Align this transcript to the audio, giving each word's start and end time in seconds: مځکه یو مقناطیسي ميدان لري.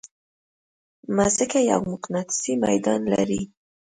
مځکه 1.15 1.59
یو 1.71 1.81
مقناطیسي 1.91 2.53
ميدان 2.63 3.01
لري. 3.13 3.41